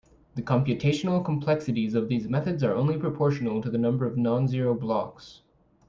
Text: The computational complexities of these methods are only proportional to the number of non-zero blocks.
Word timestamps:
The 0.33 0.41
computational 0.41 1.23
complexities 1.23 1.93
of 1.93 2.09
these 2.09 2.27
methods 2.27 2.63
are 2.63 2.73
only 2.73 2.97
proportional 2.97 3.61
to 3.61 3.69
the 3.69 3.77
number 3.77 4.07
of 4.07 4.17
non-zero 4.17 4.73
blocks. 4.73 5.43